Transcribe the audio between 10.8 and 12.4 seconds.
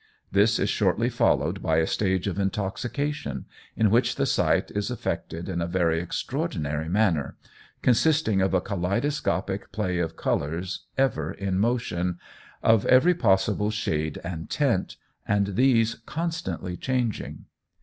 ever in motion,